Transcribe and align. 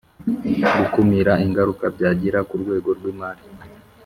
Gukumira 0.77 1.33
ingaruka 1.45 1.85
byagira 1.95 2.39
ku 2.47 2.53
rwego 2.61 2.89
rw 2.97 3.03
imari 3.11 3.43